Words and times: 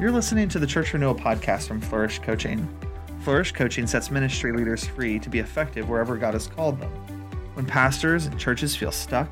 You're 0.00 0.12
listening 0.12 0.48
to 0.50 0.60
the 0.60 0.66
Church 0.66 0.92
Renewal 0.92 1.16
podcast 1.16 1.66
from 1.66 1.80
Flourish 1.80 2.20
Coaching. 2.20 2.68
Flourish 3.22 3.50
Coaching 3.50 3.84
sets 3.84 4.12
ministry 4.12 4.52
leaders 4.52 4.86
free 4.86 5.18
to 5.18 5.28
be 5.28 5.40
effective 5.40 5.88
wherever 5.88 6.16
God 6.16 6.34
has 6.34 6.46
called 6.46 6.80
them. 6.80 6.92
When 7.54 7.66
pastors 7.66 8.26
and 8.26 8.38
churches 8.38 8.76
feel 8.76 8.92
stuck, 8.92 9.28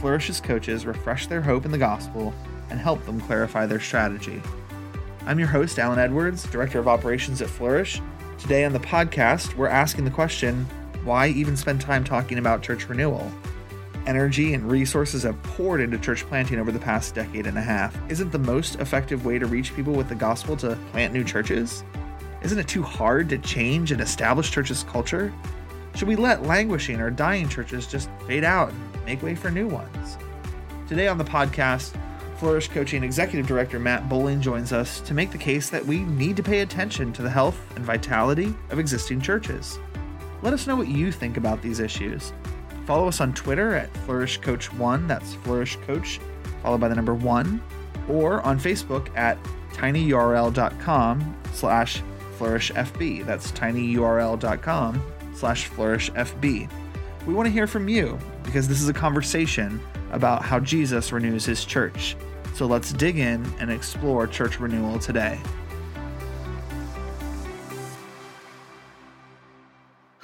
Flourish's 0.00 0.40
coaches 0.40 0.84
refresh 0.84 1.28
their 1.28 1.40
hope 1.40 1.64
in 1.64 1.70
the 1.70 1.78
gospel 1.78 2.34
and 2.70 2.80
help 2.80 3.06
them 3.06 3.20
clarify 3.20 3.66
their 3.66 3.78
strategy. 3.78 4.42
I'm 5.26 5.38
your 5.38 5.46
host, 5.46 5.78
Allan 5.78 6.00
Edwards, 6.00 6.42
Director 6.42 6.80
of 6.80 6.88
Operations 6.88 7.40
at 7.40 7.48
Flourish. 7.48 8.02
Today 8.36 8.64
on 8.64 8.72
the 8.72 8.80
podcast, 8.80 9.54
we're 9.54 9.68
asking 9.68 10.06
the 10.06 10.10
question 10.10 10.64
why 11.04 11.28
even 11.28 11.56
spend 11.56 11.80
time 11.80 12.02
talking 12.02 12.38
about 12.38 12.64
church 12.64 12.88
renewal? 12.88 13.30
Energy, 14.10 14.54
and 14.54 14.68
resources 14.68 15.22
have 15.22 15.40
poured 15.44 15.80
into 15.80 15.96
church 15.96 16.26
planting 16.26 16.58
over 16.58 16.72
the 16.72 16.80
past 16.80 17.14
decade 17.14 17.46
and 17.46 17.56
a 17.56 17.62
half, 17.62 17.96
isn't 18.10 18.32
the 18.32 18.38
most 18.40 18.74
effective 18.80 19.24
way 19.24 19.38
to 19.38 19.46
reach 19.46 19.72
people 19.76 19.92
with 19.92 20.08
the 20.08 20.16
gospel 20.16 20.56
to 20.56 20.76
plant 20.90 21.14
new 21.14 21.22
churches? 21.22 21.84
Isn't 22.42 22.58
it 22.58 22.66
too 22.66 22.82
hard 22.82 23.28
to 23.28 23.38
change 23.38 23.92
an 23.92 24.00
established 24.00 24.52
church's 24.52 24.82
culture? 24.82 25.32
Should 25.94 26.08
we 26.08 26.16
let 26.16 26.42
languishing 26.42 27.00
or 27.00 27.08
dying 27.08 27.48
churches 27.48 27.86
just 27.86 28.10
fade 28.26 28.42
out 28.42 28.70
and 28.70 29.04
make 29.04 29.22
way 29.22 29.36
for 29.36 29.48
new 29.48 29.68
ones? 29.68 30.18
Today 30.88 31.06
on 31.06 31.16
the 31.16 31.24
podcast, 31.24 31.94
Flourish 32.38 32.66
Coaching 32.66 33.04
Executive 33.04 33.46
Director 33.46 33.78
Matt 33.78 34.08
Bowling 34.08 34.40
joins 34.40 34.72
us 34.72 34.98
to 35.02 35.14
make 35.14 35.30
the 35.30 35.38
case 35.38 35.70
that 35.70 35.86
we 35.86 36.00
need 36.00 36.36
to 36.36 36.42
pay 36.42 36.62
attention 36.62 37.12
to 37.12 37.22
the 37.22 37.30
health 37.30 37.60
and 37.76 37.84
vitality 37.84 38.56
of 38.70 38.80
existing 38.80 39.20
churches. 39.20 39.78
Let 40.42 40.52
us 40.52 40.66
know 40.66 40.74
what 40.74 40.88
you 40.88 41.12
think 41.12 41.36
about 41.36 41.62
these 41.62 41.78
issues 41.78 42.32
Follow 42.90 43.06
us 43.06 43.20
on 43.20 43.32
Twitter 43.34 43.76
at 43.76 43.96
Flourish 43.98 44.38
Coach 44.38 44.72
One. 44.72 45.06
That's 45.06 45.34
Flourish 45.34 45.76
Coach, 45.86 46.18
followed 46.60 46.80
by 46.80 46.88
the 46.88 46.96
number 46.96 47.14
one, 47.14 47.62
or 48.08 48.42
on 48.42 48.58
Facebook 48.58 49.16
at 49.16 49.38
tinyurl.com 49.74 51.36
slash 51.52 52.02
flourishfb. 52.36 53.24
That's 53.24 53.52
tinyurl.com 53.52 55.02
slash 55.36 55.70
flourishfb. 55.70 56.70
We 57.26 57.32
want 57.32 57.46
to 57.46 57.52
hear 57.52 57.68
from 57.68 57.88
you 57.88 58.18
because 58.42 58.66
this 58.66 58.82
is 58.82 58.88
a 58.88 58.92
conversation 58.92 59.80
about 60.10 60.42
how 60.42 60.58
Jesus 60.58 61.12
renews 61.12 61.44
his 61.44 61.64
church. 61.64 62.16
So 62.54 62.66
let's 62.66 62.92
dig 62.92 63.20
in 63.20 63.46
and 63.60 63.70
explore 63.70 64.26
church 64.26 64.58
renewal 64.58 64.98
today. 64.98 65.38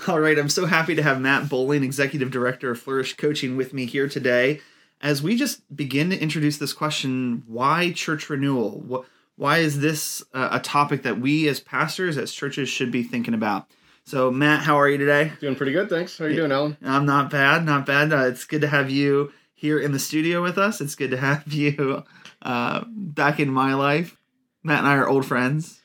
All 0.09 0.21
right, 0.21 0.39
I'm 0.39 0.49
so 0.49 0.67
happy 0.67 0.95
to 0.95 1.03
have 1.03 1.21
Matt 1.21 1.49
Bowling, 1.49 1.83
Executive 1.83 2.31
Director 2.31 2.71
of 2.71 2.79
Flourish 2.79 3.17
Coaching, 3.17 3.57
with 3.57 3.73
me 3.73 3.87
here 3.87 4.09
today 4.09 4.61
as 5.03 5.21
we 5.21 5.35
just 5.37 5.75
begin 5.75 6.11
to 6.11 6.19
introduce 6.19 6.59
this 6.59 6.73
question 6.73 7.43
why 7.49 7.91
church 7.91 8.31
renewal? 8.31 9.05
Why 9.35 9.59
is 9.59 9.81
this 9.81 10.23
a 10.33 10.61
topic 10.61 11.03
that 11.03 11.19
we 11.19 11.49
as 11.49 11.59
pastors, 11.59 12.17
as 12.19 12.31
churches, 12.31 12.69
should 12.69 12.93
be 12.93 13.03
thinking 13.03 13.35
about? 13.35 13.69
So, 14.05 14.31
Matt, 14.31 14.63
how 14.63 14.77
are 14.77 14.89
you 14.89 14.97
today? 14.97 15.33
Doing 15.41 15.57
pretty 15.57 15.73
good, 15.73 15.89
thanks. 15.89 16.17
How 16.17 16.27
are 16.27 16.29
you 16.29 16.37
doing, 16.37 16.53
Allan? 16.53 16.77
I'm 16.85 17.05
not 17.05 17.29
bad, 17.29 17.65
not 17.65 17.85
bad. 17.85 18.13
Uh, 18.13 18.27
it's 18.27 18.45
good 18.45 18.61
to 18.61 18.69
have 18.69 18.89
you 18.89 19.33
here 19.55 19.81
in 19.81 19.91
the 19.91 19.99
studio 19.99 20.41
with 20.41 20.57
us. 20.57 20.81
It's 20.81 20.95
good 20.95 21.11
to 21.11 21.17
have 21.17 21.47
you 21.53 22.05
uh, 22.43 22.85
back 22.87 23.41
in 23.41 23.51
my 23.51 23.75
life. 23.75 24.17
Matt 24.63 24.81
and 24.81 24.89
I 24.89 24.95
are 24.95 25.09
old 25.09 25.27
friends 25.27 25.81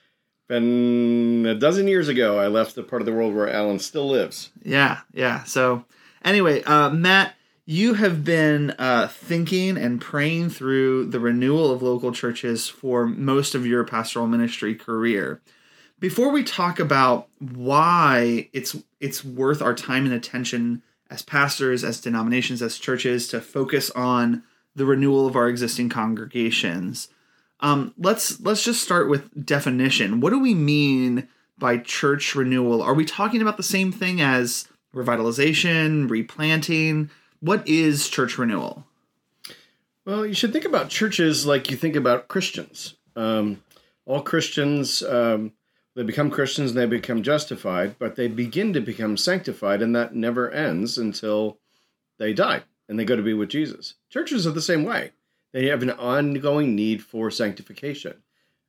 been 0.52 1.46
a 1.48 1.56
dozen 1.56 1.88
years 1.88 2.10
ago 2.10 2.38
I 2.38 2.48
left 2.48 2.76
the 2.76 2.84
part 2.84 3.02
of 3.02 3.06
the 3.06 3.14
world 3.14 3.34
where 3.34 3.50
Allan 3.50 3.80
still 3.80 4.10
lives. 4.10 4.52
Yeah, 4.64 5.00
yeah. 5.14 5.46
So 5.46 5.86
anyway, 6.26 6.62
uh, 6.64 6.90
Matt, 6.90 7.36
you 7.66 7.94
have 7.94 8.26
been 8.26 8.72
uh, 8.72 9.08
thinking 9.08 9.78
and 9.78 10.02
praying 10.02 10.50
through 10.50 11.06
the 11.06 11.22
renewal 11.22 11.72
of 11.72 11.82
local 11.82 12.12
churches 12.12 12.68
for 12.68 13.06
most 13.06 13.56
of 13.56 13.66
your 13.66 13.86
pastoral 13.86 14.28
ministry 14.28 14.76
career. 14.76 15.40
Before 16.02 16.32
we 16.32 16.44
talk 16.44 16.82
about 16.82 17.30
why 17.40 18.50
it's 18.52 18.76
it's 19.00 19.24
worth 19.24 19.62
our 19.62 19.74
time 19.74 20.04
and 20.04 20.14
attention 20.14 20.82
as 21.10 21.22
pastors, 21.22 21.82
as 21.82 22.02
denominations, 22.02 22.62
as 22.62 22.78
churches 22.78 23.30
to 23.30 23.40
focus 23.40 23.90
on 23.92 24.44
the 24.76 24.86
renewal 24.86 25.28
of 25.28 25.38
our 25.38 25.48
existing 25.48 25.88
congregations, 25.88 27.08
um, 27.62 27.94
let's 27.98 28.40
let's 28.42 28.64
just 28.64 28.84
start 28.84 29.10
with 29.10 29.46
definition. 29.46 30.20
What 30.20 30.32
do 30.32 30.40
we 30.40 30.54
mean 30.54 31.28
by 31.58 31.78
church 31.78 32.36
renewal? 32.36 32.82
Are 32.82 32.94
we 32.94 33.06
talking 33.06 33.42
about 33.42 33.58
the 33.58 33.64
same 33.64 33.92
thing 33.92 34.22
as 34.22 34.68
revitalization, 34.96 36.10
replanting? 36.10 37.10
What 37.40 37.68
is 37.68 38.10
church 38.10 38.38
renewal? 38.38 38.86
Well, 40.06 40.26
you 40.26 40.34
should 40.34 40.52
think 40.52 40.66
about 40.66 40.90
churches 40.90 41.46
like 41.46 41.70
you 41.70 41.78
think 41.78 41.96
about 41.96 42.28
Christians. 42.28 42.96
Um, 43.16 43.62
all 44.06 44.22
Christians, 44.22 45.04
um, 45.04 45.54
they 45.96 46.04
become 46.04 46.32
Christians 46.32 46.72
and 46.72 46.80
they 46.80 46.86
become 46.88 47.22
justified, 47.22 47.96
but 48.00 48.16
they 48.16 48.28
begin 48.28 48.74
to 48.74 48.82
become 48.82 49.16
sanctified, 49.18 49.82
and 49.82 49.96
that 49.96 50.16
never 50.16 50.50
ends 50.50 50.98
until 50.98 51.60
they 52.18 52.34
die 52.34 52.64
and 52.92 53.00
they 53.00 53.06
go 53.06 53.16
to 53.16 53.22
be 53.22 53.34
with 53.34 53.50
Jesus. 53.50 53.96
Churches 54.10 54.46
are 54.46 54.52
the 54.52 54.62
same 54.62 54.84
way. 54.84 55.12
They 55.52 55.68
have 55.68 55.84
an 55.84 55.92
ongoing 55.92 56.76
need 56.76 57.04
for 57.04 57.30
sanctification. 57.30 58.16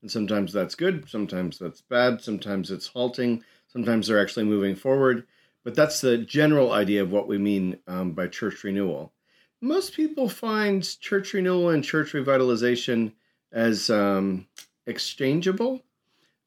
And 0.03 0.10
sometimes 0.10 0.53
that's 0.53 0.75
good, 0.75 1.09
sometimes 1.09 1.59
that's 1.59 1.81
bad, 1.81 2.20
sometimes 2.20 2.70
it's 2.70 2.88
halting, 2.88 3.44
sometimes 3.69 4.09
they're 4.09 4.20
actually 4.20 4.44
moving 4.44 4.75
forward. 4.75 5.26
But 5.65 5.76
that's 5.76 6.00
the 6.00 6.19
general 6.19 6.72
idea 6.72 7.03
of 7.03 7.12
what 7.12 7.28
we 7.28 7.38
mean 7.38 7.78
um, 7.87 8.12
by 8.12 8.26
church 8.26 8.65
renewal. 8.65 9.12
Most 9.60 9.94
people 9.94 10.28
find 10.28 10.82
church 11.00 11.34
renewal 11.34 11.70
and 11.70 11.84
church 11.84 12.12
revitalization 12.12 13.12
as 13.53 13.91
um, 13.91 14.49
exchangeable. 14.87 15.82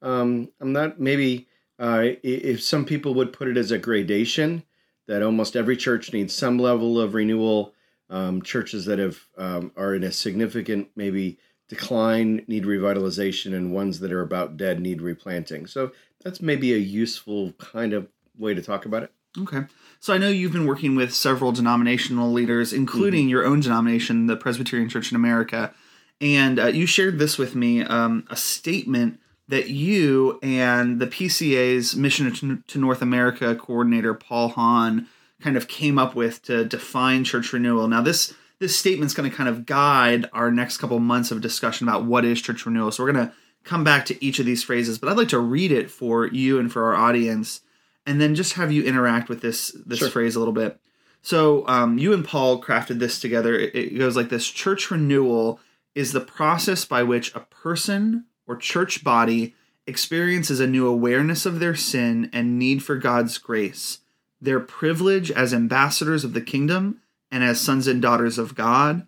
Um, 0.02 0.50
I'm 0.60 0.74
not 0.74 1.00
maybe 1.00 1.48
uh, 1.78 2.02
if 2.22 2.62
some 2.62 2.84
people 2.84 3.14
would 3.14 3.32
put 3.32 3.48
it 3.48 3.56
as 3.56 3.70
a 3.70 3.78
gradation 3.78 4.64
that 5.06 5.22
almost 5.22 5.56
every 5.56 5.78
church 5.78 6.12
needs 6.12 6.34
some 6.34 6.58
level 6.58 7.00
of 7.00 7.14
renewal 7.14 7.72
um, 8.10 8.42
churches 8.42 8.84
that 8.86 8.98
have 8.98 9.18
um, 9.36 9.72
are 9.76 9.94
in 9.94 10.04
a 10.04 10.12
significant 10.12 10.88
maybe 10.96 11.38
decline 11.68 12.44
need 12.46 12.64
revitalization, 12.64 13.54
and 13.54 13.72
ones 13.72 14.00
that 14.00 14.12
are 14.12 14.22
about 14.22 14.56
dead 14.56 14.80
need 14.80 15.02
replanting. 15.02 15.66
So 15.66 15.92
that's 16.22 16.40
maybe 16.40 16.72
a 16.72 16.78
useful 16.78 17.52
kind 17.52 17.92
of 17.92 18.08
way 18.38 18.54
to 18.54 18.62
talk 18.62 18.86
about 18.86 19.02
it. 19.02 19.12
Okay. 19.38 19.64
So 20.00 20.14
I 20.14 20.18
know 20.18 20.28
you've 20.28 20.52
been 20.52 20.66
working 20.66 20.94
with 20.94 21.14
several 21.14 21.52
denominational 21.52 22.32
leaders, 22.32 22.72
including 22.72 23.22
mm-hmm. 23.22 23.30
your 23.30 23.44
own 23.44 23.60
denomination, 23.60 24.26
the 24.26 24.36
Presbyterian 24.36 24.88
Church 24.88 25.10
in 25.10 25.16
America, 25.16 25.74
and 26.20 26.58
uh, 26.58 26.66
you 26.66 26.86
shared 26.86 27.18
this 27.18 27.36
with 27.36 27.54
me 27.54 27.82
um, 27.82 28.26
a 28.30 28.36
statement 28.36 29.20
that 29.48 29.68
you 29.68 30.38
and 30.42 30.98
the 31.00 31.06
PCA's 31.06 31.94
Mission 31.94 32.62
to 32.66 32.78
North 32.78 33.02
America 33.02 33.54
coordinator 33.54 34.14
Paul 34.14 34.48
Hahn 34.48 35.06
kind 35.40 35.56
of 35.56 35.68
came 35.68 35.98
up 35.98 36.14
with 36.14 36.42
to 36.42 36.64
define 36.64 37.24
church 37.24 37.52
renewal. 37.52 37.88
Now 37.88 38.02
this 38.02 38.34
this 38.58 38.76
statement's 38.76 39.14
going 39.14 39.30
to 39.30 39.36
kind 39.36 39.48
of 39.48 39.66
guide 39.66 40.28
our 40.32 40.50
next 40.50 40.78
couple 40.78 40.98
months 40.98 41.30
of 41.30 41.40
discussion 41.40 41.86
about 41.86 42.04
what 42.04 42.24
is 42.24 42.40
church 42.40 42.64
renewal. 42.64 42.90
So 42.90 43.04
we're 43.04 43.12
going 43.12 43.26
to 43.26 43.34
come 43.64 43.84
back 43.84 44.06
to 44.06 44.24
each 44.24 44.38
of 44.38 44.46
these 44.46 44.62
phrases, 44.62 44.98
but 44.98 45.10
I'd 45.10 45.16
like 45.16 45.28
to 45.28 45.38
read 45.38 45.72
it 45.72 45.90
for 45.90 46.26
you 46.26 46.58
and 46.58 46.72
for 46.72 46.84
our 46.84 46.94
audience, 46.94 47.60
and 48.06 48.20
then 48.20 48.34
just 48.34 48.54
have 48.54 48.72
you 48.72 48.82
interact 48.84 49.28
with 49.28 49.40
this 49.40 49.76
this 49.84 49.98
sure. 49.98 50.08
phrase 50.08 50.36
a 50.36 50.38
little 50.38 50.54
bit. 50.54 50.80
So 51.22 51.66
um, 51.66 51.98
you 51.98 52.12
and 52.12 52.24
Paul 52.24 52.62
crafted 52.62 52.98
this 52.98 53.18
together. 53.18 53.54
It, 53.58 53.74
it 53.74 53.98
goes 53.98 54.16
like 54.16 54.28
this: 54.28 54.48
Church 54.48 54.90
renewal 54.90 55.60
is 55.94 56.12
the 56.12 56.20
process 56.20 56.84
by 56.84 57.02
which 57.02 57.34
a 57.34 57.40
person 57.40 58.26
or 58.46 58.56
church 58.56 59.02
body 59.02 59.54
experiences 59.86 60.60
a 60.60 60.66
new 60.66 60.86
awareness 60.86 61.46
of 61.46 61.58
their 61.60 61.74
sin 61.74 62.30
and 62.32 62.58
need 62.58 62.82
for 62.82 62.96
God's 62.96 63.38
grace 63.38 64.00
their 64.40 64.60
privilege 64.60 65.30
as 65.30 65.54
ambassadors 65.54 66.24
of 66.24 66.34
the 66.34 66.40
kingdom 66.40 67.00
and 67.30 67.42
as 67.42 67.60
sons 67.60 67.86
and 67.86 68.00
daughters 68.00 68.38
of 68.38 68.54
God, 68.54 69.06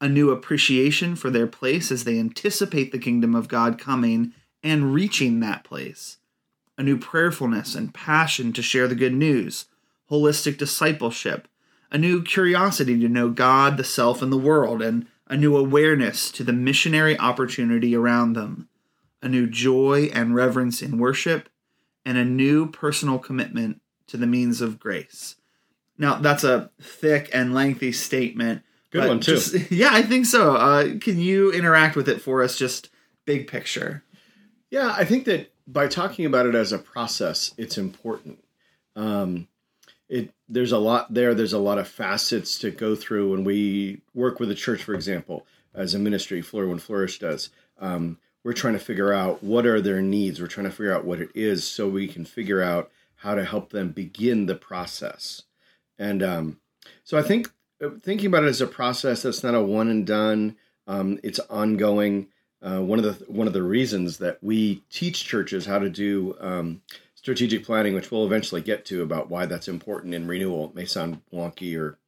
a 0.00 0.08
new 0.08 0.30
appreciation 0.30 1.14
for 1.14 1.30
their 1.30 1.46
place 1.46 1.92
as 1.92 2.04
they 2.04 2.18
anticipate 2.18 2.90
the 2.90 2.98
kingdom 2.98 3.34
of 3.34 3.48
God 3.48 3.78
coming 3.78 4.32
and 4.62 4.94
reaching 4.94 5.40
that 5.40 5.64
place, 5.64 6.18
a 6.78 6.82
new 6.82 6.98
prayerfulness 6.98 7.74
and 7.74 7.92
passion 7.92 8.52
to 8.52 8.62
share 8.62 8.88
the 8.88 8.94
good 8.94 9.14
news, 9.14 9.66
holistic 10.10 10.56
discipleship, 10.56 11.48
a 11.92 11.98
new 11.98 12.22
curiosity 12.22 12.98
to 13.00 13.08
know 13.08 13.30
God, 13.30 13.76
the 13.76 13.84
self, 13.84 14.22
and 14.22 14.32
the 14.32 14.38
world, 14.38 14.80
and 14.80 15.06
a 15.26 15.36
new 15.36 15.56
awareness 15.56 16.30
to 16.32 16.44
the 16.44 16.52
missionary 16.52 17.18
opportunity 17.18 17.94
around 17.94 18.32
them, 18.32 18.68
a 19.22 19.28
new 19.28 19.46
joy 19.46 20.10
and 20.12 20.34
reverence 20.34 20.82
in 20.82 20.98
worship, 20.98 21.48
and 22.04 22.16
a 22.16 22.24
new 22.24 22.70
personal 22.70 23.18
commitment 23.18 23.79
to 24.10 24.16
the 24.16 24.26
means 24.26 24.60
of 24.60 24.78
grace. 24.78 25.36
Now, 25.98 26.16
that's 26.16 26.44
a 26.44 26.70
thick 26.80 27.30
and 27.32 27.54
lengthy 27.54 27.92
statement. 27.92 28.62
Good 28.90 29.06
one, 29.08 29.20
too. 29.20 29.34
Just, 29.34 29.70
yeah, 29.70 29.90
I 29.92 30.02
think 30.02 30.26
so. 30.26 30.56
Uh, 30.56 30.98
can 30.98 31.18
you 31.18 31.52
interact 31.52 31.96
with 31.96 32.08
it 32.08 32.22
for 32.22 32.42
us, 32.42 32.56
just 32.56 32.90
big 33.24 33.46
picture? 33.46 34.02
Yeah, 34.70 34.94
I 34.96 35.04
think 35.04 35.24
that 35.26 35.52
by 35.66 35.86
talking 35.86 36.24
about 36.24 36.46
it 36.46 36.54
as 36.54 36.72
a 36.72 36.78
process, 36.78 37.54
it's 37.56 37.78
important. 37.78 38.42
Um, 38.96 39.46
it 40.08 40.32
there's 40.48 40.72
a 40.72 40.78
lot 40.78 41.14
there. 41.14 41.34
There's 41.34 41.52
a 41.52 41.58
lot 41.58 41.78
of 41.78 41.86
facets 41.86 42.58
to 42.58 42.70
go 42.70 42.96
through 42.96 43.30
when 43.30 43.44
we 43.44 44.00
work 44.12 44.40
with 44.40 44.50
a 44.50 44.54
church, 44.54 44.82
for 44.82 44.94
example, 44.94 45.46
as 45.72 45.94
a 45.94 45.98
ministry. 45.98 46.42
Floor 46.42 46.66
when 46.66 46.78
Flourish 46.78 47.20
does. 47.20 47.50
Um, 47.78 48.18
we're 48.42 48.52
trying 48.52 48.74
to 48.74 48.80
figure 48.80 49.12
out 49.12 49.44
what 49.44 49.66
are 49.66 49.80
their 49.80 50.02
needs. 50.02 50.40
We're 50.40 50.48
trying 50.48 50.66
to 50.66 50.72
figure 50.72 50.94
out 50.94 51.04
what 51.04 51.20
it 51.20 51.30
is 51.34 51.64
so 51.64 51.88
we 51.88 52.08
can 52.08 52.24
figure 52.24 52.62
out 52.62 52.90
how 53.20 53.34
to 53.34 53.44
help 53.44 53.70
them 53.70 53.90
begin 53.90 54.46
the 54.46 54.54
process. 54.54 55.42
And 55.98 56.22
um, 56.22 56.60
so 57.04 57.18
I 57.18 57.22
think 57.22 57.50
thinking 58.00 58.26
about 58.26 58.44
it 58.44 58.48
as 58.48 58.60
a 58.60 58.66
process 58.66 59.22
that's 59.22 59.42
not 59.42 59.54
a 59.54 59.62
one 59.62 59.88
and 59.88 60.06
done. 60.06 60.56
Um, 60.86 61.18
it's 61.22 61.38
ongoing. 61.38 62.28
Uh, 62.62 62.80
one 62.80 62.98
of 62.98 63.04
the 63.04 63.24
one 63.32 63.46
of 63.46 63.52
the 63.52 63.62
reasons 63.62 64.18
that 64.18 64.38
we 64.42 64.82
teach 64.90 65.24
churches 65.24 65.66
how 65.66 65.78
to 65.78 65.88
do 65.88 66.36
um, 66.40 66.82
strategic 67.14 67.64
planning, 67.64 67.94
which 67.94 68.10
we'll 68.10 68.26
eventually 68.26 68.60
get 68.60 68.84
to 68.86 69.02
about 69.02 69.30
why 69.30 69.46
that's 69.46 69.68
important 69.68 70.14
in 70.14 70.26
renewal. 70.26 70.66
It 70.66 70.74
may 70.74 70.84
sound 70.84 71.20
wonky 71.32 71.78
or 71.78 71.98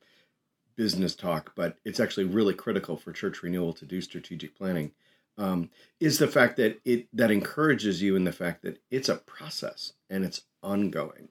business 0.77 1.15
talk, 1.15 1.53
but 1.55 1.77
it's 1.85 2.01
actually 2.01 2.25
really 2.25 2.55
critical 2.55 2.97
for 2.97 3.13
church 3.13 3.43
renewal 3.43 3.73
to 3.75 3.85
do 3.85 4.01
strategic 4.01 4.57
planning. 4.57 4.93
Um, 5.39 5.71
is 5.99 6.19
the 6.19 6.29
fact 6.29 6.57
that 6.59 6.81
it 6.85 7.09
that 7.13 7.31
encourages 7.31 8.03
you 8.03 8.17
in 8.17 8.25
the 8.25 8.33
fact 8.33 8.63
that 8.63 8.81
it's 8.91 9.09
a 9.09 9.17
process 9.17 9.95
and 10.11 10.25
it's 10.25 10.43
ongoing, 10.63 11.29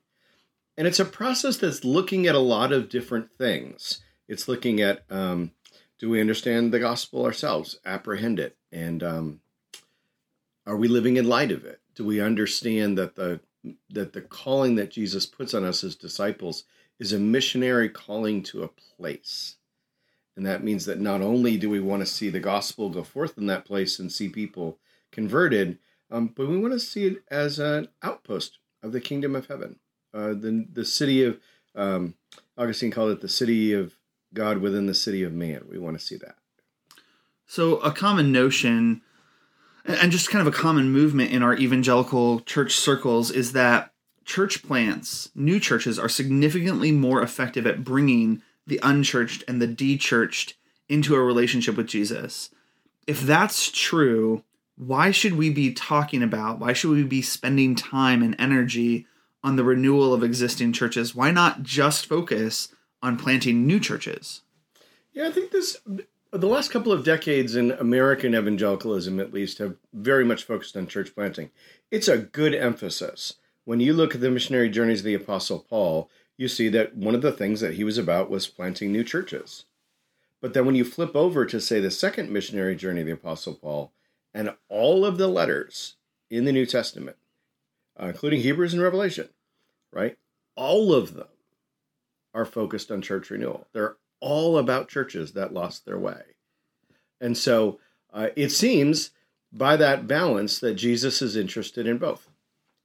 and 0.76 0.88
it's 0.88 1.00
a 1.00 1.06
process 1.06 1.58
that's 1.58 1.86
looking 1.86 2.26
at 2.26 2.36
a 2.36 2.40
lot 2.40 2.72
of 2.72 2.90
different 2.90 3.30
things. 3.38 4.02
It's 4.28 4.48
looking 4.48 4.82
at 4.82 5.04
um, 5.10 5.52
do 6.00 6.10
we 6.10 6.20
understand 6.20 6.74
the 6.74 6.80
gospel 6.80 7.26
ourselves, 7.26 7.80
apprehend 7.86 8.40
it, 8.40 8.58
and 8.72 9.04
um, 9.04 9.42
are 10.66 10.76
we 10.76 10.88
living 10.88 11.18
in 11.18 11.28
light 11.28 11.52
of 11.52 11.64
it? 11.64 11.80
Do 11.94 12.06
we 12.06 12.20
understand 12.20 12.98
that 12.98 13.16
the 13.16 13.40
that 13.92 14.14
the 14.14 14.22
calling 14.22 14.76
that 14.76 14.90
Jesus 14.90 15.26
puts 15.28 15.54
on 15.54 15.64
us 15.64 15.84
as 15.84 15.96
disciples 15.96 16.64
is 17.00 17.14
a 17.14 17.20
missionary 17.20 17.90
calling 17.90 18.42
to 18.44 18.64
a 18.64 18.68
place? 18.68 19.58
And 20.42 20.48
that 20.48 20.64
means 20.64 20.88
that 20.88 21.00
not 21.00 21.22
only 21.22 21.56
do 21.56 21.70
we 21.70 21.80
want 21.80 22.02
to 22.02 22.06
see 22.08 22.32
the 22.32 22.40
gospel 22.40 22.90
go 22.90 23.04
forth 23.04 23.38
in 23.38 23.46
that 23.46 23.64
place 23.64 24.00
and 24.00 24.12
see 24.12 24.28
people 24.28 24.80
converted, 25.12 25.78
um, 26.10 26.34
but 26.36 26.48
we 26.48 26.58
want 26.58 26.74
to 26.74 26.80
see 26.80 27.06
it 27.06 27.24
as 27.30 27.60
an 27.60 27.90
outpost 28.02 28.58
of 28.82 28.92
the 28.92 29.00
kingdom 29.00 29.36
of 29.36 29.46
heaven. 29.46 29.78
Uh, 30.12 30.30
the, 30.30 30.66
the 30.74 30.84
city 30.84 31.24
of, 31.24 31.38
um, 31.76 32.16
Augustine 32.58 32.90
called 32.90 33.12
it 33.12 33.22
the 33.22 33.30
city 33.30 33.72
of 33.72 33.94
God 34.34 34.58
within 34.58 34.88
the 34.88 34.96
city 34.96 35.22
of 35.22 35.32
man. 35.32 35.66
We 35.70 35.78
want 35.78 36.00
to 36.00 36.04
see 36.04 36.16
that. 36.16 36.38
So, 37.46 37.78
a 37.78 37.92
common 37.92 38.32
notion 38.32 39.04
and 39.86 40.12
just 40.12 40.32
kind 40.32 40.42
of 40.42 40.52
a 40.52 40.58
common 40.58 40.90
movement 40.92 41.30
in 41.30 41.44
our 41.44 41.54
evangelical 41.54 42.40
church 42.40 42.74
circles 42.74 43.30
is 43.30 43.52
that 43.52 43.94
church 44.26 44.64
plants, 44.64 45.30
new 45.36 45.60
churches, 45.60 46.00
are 46.00 46.10
significantly 46.10 46.92
more 46.92 47.22
effective 47.22 47.68
at 47.68 47.84
bringing 47.84 48.42
the 48.68 48.80
unchurched 48.84 49.44
and 49.48 49.62
the 49.62 49.68
dechurched 49.68 50.54
into 50.88 51.16
a 51.16 51.22
relationship 51.22 51.78
with 51.78 51.88
Jesus. 51.88 52.50
If 53.08 53.22
that's 53.22 53.72
true, 53.72 54.44
why 54.78 55.12
should 55.12 55.38
we 55.38 55.50
be 55.50 55.74
talking 55.74 56.24
about, 56.24 56.60
why 56.60 56.74
should 56.74 56.92
we 56.92 57.04
be 57.04 57.22
spending 57.22 57.76
time 57.76 58.22
and 58.22 58.36
energy 58.40 59.08
on 59.44 59.56
the 59.56 59.64
renewal 59.64 60.14
of 60.14 60.24
existing 60.24 60.74
churches? 60.74 61.16
Why 61.16 61.32
not 61.32 61.64
just 61.64 62.06
focus 62.06 62.70
on 63.02 63.18
planting 63.18 63.66
new 63.66 63.80
churches? 63.80 64.42
Yeah, 65.14 65.28
I 65.28 65.32
think 65.32 65.52
this 65.52 65.78
the 66.34 66.48
last 66.48 66.72
couple 66.72 66.94
of 66.94 67.04
decades 67.04 67.56
in 67.56 67.72
American 67.72 68.34
evangelicalism, 68.34 69.20
at 69.20 69.34
least, 69.34 69.58
have 69.58 69.76
very 69.94 70.24
much 70.24 70.44
focused 70.44 70.78
on 70.78 70.88
church 70.88 71.14
planting. 71.14 71.52
It's 71.90 72.08
a 72.08 72.18
good 72.18 72.56
emphasis. 72.56 73.36
When 73.66 73.82
you 73.82 73.94
look 73.94 74.16
at 74.16 74.22
the 74.22 74.32
missionary 74.32 74.70
journeys 74.70 75.00
of 75.00 75.06
the 75.06 75.14
Apostle 75.14 75.66
Paul, 75.70 76.10
you 76.42 76.48
see 76.48 76.70
that 76.70 76.96
one 76.96 77.14
of 77.14 77.22
the 77.22 77.32
things 77.32 77.60
that 77.60 77.76
he 77.76 77.84
was 77.84 78.00
about 78.00 78.28
was 78.28 78.48
planting 78.48 78.92
new 78.92 79.04
churches. 79.04 79.66
But 80.42 80.56
then 80.56 80.66
when 80.66 80.74
you 80.74 80.84
flip 80.84 81.16
over 81.16 81.46
to, 81.46 81.62
say, 81.62 81.80
the 81.80 81.92
second 81.92 82.32
missionary 82.32 82.76
journey 82.76 83.02
of 83.02 83.06
the 83.06 83.14
Apostle 83.14 83.54
Paul, 83.54 83.92
and 84.34 84.56
all 84.68 85.06
of 85.06 85.20
the 85.20 85.28
letters 85.28 85.98
in 86.32 86.46
the 86.46 86.52
New 86.52 86.66
Testament, 86.66 87.18
uh, 88.02 88.08
including 88.08 88.42
Hebrews 88.42 88.74
and 88.74 88.82
Revelation, 88.82 89.30
right? 89.94 90.18
All 90.56 90.96
of 90.96 91.14
them 91.14 91.28
are 92.34 92.46
focused 92.46 92.90
on 92.90 93.04
church 93.04 93.30
renewal. 93.30 93.68
They're 93.72 93.98
all 94.20 94.58
about 94.58 94.90
churches 94.90 95.34
that 95.34 95.54
lost 95.54 95.86
their 95.86 96.00
way. 96.00 96.24
And 97.20 97.38
so 97.38 97.80
uh, 98.12 98.30
it 98.36 98.50
seems 98.50 99.12
by 99.54 99.76
that 99.76 100.08
balance 100.08 100.58
that 100.60 100.74
Jesus 100.74 101.22
is 101.22 101.36
interested 101.36 101.86
in 101.86 102.00
both. 102.00 102.32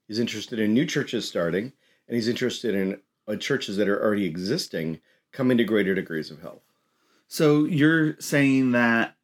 He's 0.07 0.19
interested 0.19 0.59
in 0.59 0.75
new 0.75 0.85
churches 0.85 1.27
starting, 1.27 1.73
and 2.07 2.17
he's 2.17 2.29
interested 2.29 2.75
in 2.75 3.01
churches 3.35 3.77
that 3.77 3.89
are 3.89 4.01
already 4.01 4.27
existing 4.27 5.01
coming 5.33 5.59
to 5.59 5.65
greater 5.65 5.95
degrees 5.95 6.31
of 6.31 6.41
health. 6.41 6.63
So 7.29 7.65
you're 7.65 8.19
saying 8.21 8.73
that 8.73 9.17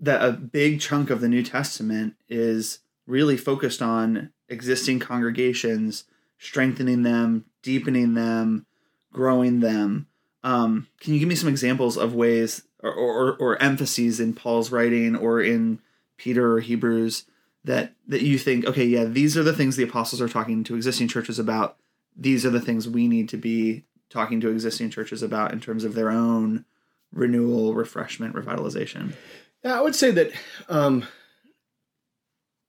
that 0.00 0.24
a 0.24 0.32
big 0.32 0.80
chunk 0.80 1.08
of 1.10 1.20
the 1.20 1.28
New 1.28 1.42
Testament 1.42 2.14
is 2.28 2.80
really 3.06 3.36
focused 3.36 3.80
on 3.80 4.32
existing 4.48 4.98
congregations, 4.98 6.04
strengthening 6.36 7.02
them, 7.02 7.44
deepening 7.62 8.14
them, 8.14 8.66
growing 9.12 9.60
them. 9.60 10.08
Um, 10.42 10.88
can 11.00 11.14
you 11.14 11.20
give 11.20 11.28
me 11.28 11.36
some 11.36 11.48
examples 11.48 11.96
of 11.96 12.14
ways 12.14 12.62
or, 12.82 12.92
or, 12.92 13.36
or 13.36 13.62
emphases 13.62 14.20
in 14.20 14.34
Paul's 14.34 14.70
writing 14.70 15.16
or 15.16 15.40
in 15.40 15.78
Peter 16.16 16.52
or 16.52 16.60
Hebrews 16.60 17.24
that 17.64 17.94
that 18.06 18.22
you 18.22 18.38
think, 18.38 18.66
okay, 18.66 18.84
yeah, 18.84 19.04
these 19.04 19.36
are 19.38 19.42
the 19.42 19.54
things 19.54 19.76
the 19.76 19.84
apostles 19.84 20.20
are 20.20 20.28
talking 20.28 20.64
to 20.64 20.76
existing 20.76 21.08
churches 21.08 21.38
about 21.38 21.76
these 22.16 22.46
are 22.46 22.50
the 22.50 22.60
things 22.60 22.88
we 22.88 23.08
need 23.08 23.28
to 23.30 23.36
be 23.36 23.84
talking 24.10 24.40
to 24.40 24.48
existing 24.48 24.90
churches 24.90 25.22
about 25.22 25.52
in 25.52 25.60
terms 25.60 25.84
of 25.84 25.94
their 25.94 26.10
own 26.10 26.64
renewal, 27.12 27.74
refreshment, 27.74 28.34
revitalization? 28.34 29.14
Yeah, 29.64 29.78
I 29.78 29.80
would 29.80 29.94
say 29.94 30.10
that 30.12 30.32
um, 30.68 31.06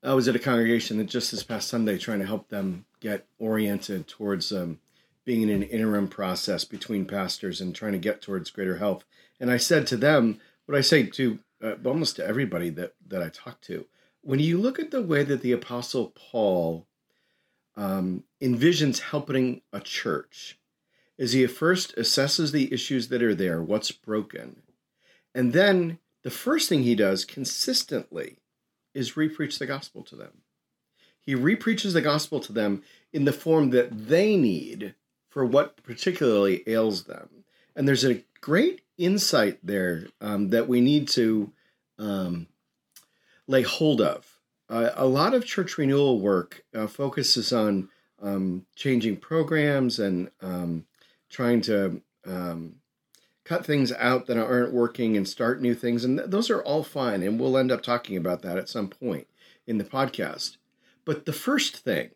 I 0.03 0.13
was 0.13 0.27
at 0.27 0.35
a 0.35 0.39
congregation 0.39 0.97
that 0.97 1.05
just 1.05 1.31
this 1.31 1.43
past 1.43 1.67
Sunday 1.67 1.97
trying 1.97 2.19
to 2.19 2.25
help 2.25 2.49
them 2.49 2.85
get 2.99 3.27
oriented 3.37 4.07
towards 4.07 4.51
um, 4.51 4.79
being 5.25 5.41
in 5.41 5.49
an 5.49 5.63
interim 5.63 6.07
process 6.07 6.63
between 6.63 7.05
pastors 7.05 7.59
and 7.59 7.75
trying 7.75 7.93
to 7.93 7.99
get 7.99 8.21
towards 8.21 8.51
greater 8.51 8.77
health. 8.77 9.03
And 9.39 9.51
I 9.51 9.57
said 9.57 9.87
to 9.87 9.97
them, 9.97 10.39
what 10.65 10.77
I 10.77 10.81
say 10.81 11.03
to 11.03 11.39
uh, 11.63 11.75
almost 11.83 12.15
to 12.17 12.25
everybody 12.25 12.69
that, 12.71 12.93
that 13.07 13.21
I 13.21 13.29
talk 13.29 13.61
to, 13.61 13.85
when 14.21 14.39
you 14.39 14.57
look 14.57 14.79
at 14.79 14.91
the 14.91 15.01
way 15.01 15.23
that 15.23 15.41
the 15.41 15.51
Apostle 15.51 16.13
Paul 16.15 16.87
um, 17.77 18.23
envisions 18.41 18.99
helping 18.99 19.61
a 19.73 19.79
church 19.79 20.57
is 21.17 21.31
he 21.31 21.45
first 21.47 21.95
assesses 21.95 22.51
the 22.51 22.73
issues 22.73 23.07
that 23.07 23.23
are 23.23 23.35
there, 23.35 23.61
what's 23.61 23.91
broken, 23.91 24.61
and 25.33 25.53
then 25.53 25.99
the 26.23 26.31
first 26.31 26.69
thing 26.69 26.83
he 26.83 26.95
does 26.95 27.25
consistently 27.25 28.37
is 28.93 29.13
repreach 29.13 29.59
the 29.59 29.65
gospel 29.65 30.01
to 30.03 30.15
them. 30.15 30.41
He 31.19 31.35
repreaches 31.35 31.93
the 31.93 32.01
gospel 32.01 32.39
to 32.39 32.53
them 32.53 32.83
in 33.11 33.25
the 33.25 33.33
form 33.33 33.71
that 33.71 34.07
they 34.07 34.37
need 34.37 34.95
for 35.29 35.45
what 35.45 35.83
particularly 35.83 36.63
ails 36.67 37.03
them. 37.03 37.43
And 37.75 37.87
there's 37.87 38.05
a 38.05 38.23
great 38.41 38.81
insight 38.97 39.59
there 39.61 40.07
um, 40.21 40.49
that 40.49 40.67
we 40.67 40.81
need 40.81 41.07
to 41.09 41.51
um, 41.99 42.47
lay 43.47 43.63
hold 43.63 44.01
of 44.01 44.34
uh, 44.69 44.91
a 44.95 45.05
lot 45.05 45.33
of 45.33 45.45
church 45.45 45.77
renewal 45.77 46.19
work 46.19 46.63
uh, 46.73 46.87
focuses 46.87 47.53
on 47.53 47.89
um, 48.21 48.65
changing 48.75 49.17
programs 49.17 49.99
and 49.99 50.29
um, 50.41 50.85
trying 51.29 51.61
to 51.61 52.01
um, 52.25 52.75
cut 53.43 53.65
things 53.65 53.91
out 53.93 54.25
that 54.25 54.37
aren't 54.37 54.73
working 54.73 55.15
and 55.15 55.27
start 55.27 55.61
new 55.61 55.75
things. 55.75 56.03
And 56.03 56.17
th- 56.17 56.29
those 56.29 56.49
are 56.49 56.63
all 56.63 56.83
fine. 56.83 57.21
And 57.21 57.39
we'll 57.39 57.57
end 57.57 57.71
up 57.71 57.83
talking 57.83 58.17
about 58.17 58.41
that 58.41 58.57
at 58.57 58.69
some 58.69 58.89
point 58.89 59.27
in 59.67 59.77
the 59.77 59.83
podcast. 59.83 60.57
But 61.05 61.25
the 61.25 61.33
first 61.33 61.77
thing 61.77 62.11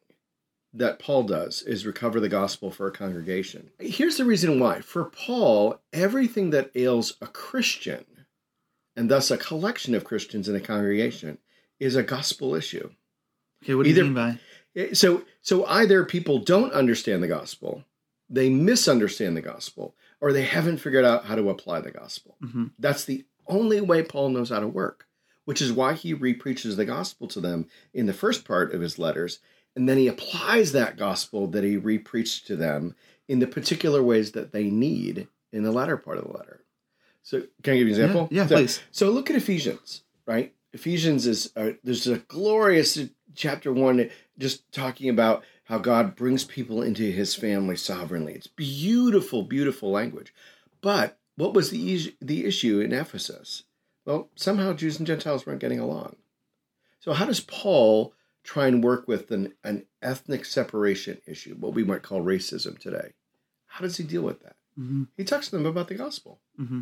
that 0.73 0.99
Paul 0.99 1.23
does 1.23 1.61
is 1.61 1.85
recover 1.85 2.19
the 2.19 2.29
gospel 2.29 2.71
for 2.71 2.87
a 2.87 2.91
congregation. 2.91 3.69
Here's 3.79 4.17
the 4.17 4.25
reason 4.25 4.59
why. 4.59 4.81
For 4.81 5.05
Paul, 5.05 5.79
everything 5.93 6.49
that 6.51 6.71
ails 6.75 7.15
a 7.21 7.27
Christian, 7.27 8.05
and 8.95 9.09
thus 9.09 9.31
a 9.31 9.37
collection 9.37 9.95
of 9.95 10.03
Christians 10.03 10.49
in 10.49 10.55
a 10.55 10.59
congregation, 10.59 11.37
is 11.79 11.95
a 11.95 12.03
gospel 12.03 12.55
issue. 12.55 12.89
Okay, 13.63 13.75
what 13.75 13.83
do 13.83 13.89
either, 13.89 14.03
you 14.03 14.11
mean 14.11 14.39
by? 14.75 14.93
So, 14.93 15.23
so 15.41 15.65
either 15.65 16.05
people 16.05 16.39
don't 16.39 16.73
understand 16.73 17.23
the 17.23 17.27
gospel, 17.27 17.83
they 18.29 18.49
misunderstand 18.49 19.35
the 19.35 19.41
gospel, 19.41 19.95
or 20.21 20.31
they 20.31 20.43
haven't 20.43 20.77
figured 20.77 21.05
out 21.05 21.25
how 21.25 21.35
to 21.35 21.49
apply 21.49 21.81
the 21.81 21.91
gospel. 21.91 22.35
Mm-hmm. 22.43 22.65
That's 22.77 23.05
the 23.05 23.25
only 23.47 23.81
way 23.81 24.03
Paul 24.03 24.29
knows 24.29 24.49
how 24.49 24.59
to 24.59 24.67
work, 24.67 25.07
which 25.45 25.61
is 25.61 25.73
why 25.73 25.93
he 25.93 26.13
repreaches 26.13 26.75
the 26.75 26.85
gospel 26.85 27.27
to 27.29 27.41
them 27.41 27.67
in 27.93 28.05
the 28.05 28.13
first 28.13 28.45
part 28.45 28.73
of 28.73 28.81
his 28.81 28.99
letters, 28.99 29.39
and 29.75 29.89
then 29.89 29.97
he 29.97 30.07
applies 30.07 30.71
that 30.71 30.97
gospel 30.97 31.47
that 31.47 31.63
he 31.63 31.77
repreached 31.77 32.47
to 32.47 32.55
them 32.55 32.95
in 33.27 33.39
the 33.39 33.47
particular 33.47 34.03
ways 34.03 34.31
that 34.33 34.51
they 34.51 34.69
need 34.69 35.27
in 35.51 35.63
the 35.63 35.71
latter 35.71 35.97
part 35.97 36.17
of 36.17 36.25
the 36.25 36.37
letter. 36.37 36.63
So, 37.23 37.43
can 37.63 37.73
I 37.73 37.77
give 37.77 37.87
you 37.87 37.95
an 37.95 38.01
example? 38.01 38.27
Yeah, 38.31 38.43
yeah 38.43 38.47
so, 38.47 38.55
please. 38.55 38.81
So, 38.91 39.09
look 39.09 39.29
at 39.29 39.35
Ephesians, 39.35 40.03
right? 40.25 40.53
Ephesians 40.73 41.25
is 41.25 41.51
uh, 41.55 41.71
there's 41.83 42.07
a 42.07 42.19
glorious 42.19 42.99
chapter 43.35 43.73
one 43.73 44.09
just 44.37 44.71
talking 44.71 45.09
about 45.09 45.43
how 45.65 45.77
God 45.77 46.15
brings 46.15 46.43
people 46.43 46.81
into 46.81 47.11
His 47.11 47.35
family 47.35 47.75
sovereignly. 47.75 48.33
It's 48.33 48.47
beautiful, 48.47 49.43
beautiful 49.43 49.91
language. 49.91 50.33
But 50.81 51.17
what 51.35 51.53
was 51.53 51.71
the 51.71 52.15
the 52.21 52.45
issue 52.45 52.79
in 52.79 52.93
Ephesus? 52.93 53.63
Well, 54.05 54.29
somehow 54.35 54.73
Jews 54.73 54.97
and 54.97 55.07
Gentiles 55.07 55.45
weren't 55.45 55.59
getting 55.59 55.79
along. 55.79 56.15
So 56.99 57.13
how 57.13 57.25
does 57.25 57.39
Paul 57.39 58.13
try 58.43 58.67
and 58.67 58.83
work 58.83 59.07
with 59.07 59.31
an, 59.31 59.53
an 59.63 59.85
ethnic 60.01 60.45
separation 60.45 61.21
issue, 61.27 61.55
what 61.55 61.73
we 61.73 61.83
might 61.83 62.01
call 62.01 62.21
racism 62.21 62.77
today? 62.77 63.13
How 63.67 63.81
does 63.81 63.97
he 63.97 64.03
deal 64.03 64.23
with 64.23 64.41
that? 64.41 64.55
Mm-hmm. 64.79 65.03
He 65.17 65.23
talks 65.23 65.49
to 65.49 65.57
them 65.57 65.65
about 65.65 65.87
the 65.87 65.95
gospel. 65.95 66.39
Mm-hmm. 66.59 66.81